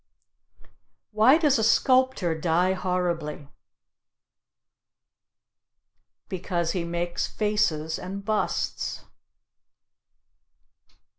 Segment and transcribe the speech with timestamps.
[1.11, 3.49] Why does a sculptor die horribly?
[6.27, 9.05] Because he makes faces and busts.